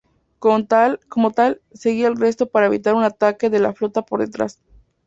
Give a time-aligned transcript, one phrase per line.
[0.39, 4.59] Como tal, seguía al resto para evitar un ataque de la flota por detrás.